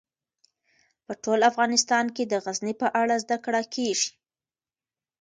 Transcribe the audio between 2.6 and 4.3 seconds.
په اړه زده کړه کېږي.